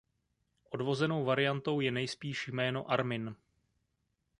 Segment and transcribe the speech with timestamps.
[0.69, 3.35] Odvozenou variantou je nejspíš jméno Armin.